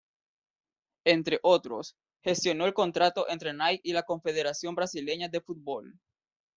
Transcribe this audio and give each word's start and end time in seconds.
Entre 1.05 1.39
otros, 1.43 1.95
gestionó 2.23 2.65
el 2.65 2.73
contrato 2.73 3.29
entre 3.29 3.53
Nike 3.53 3.81
y 3.83 3.93
la 3.93 4.01
Confederación 4.01 4.73
Brasileña 4.73 5.29
de 5.29 5.41
Fútbol. 5.41 5.99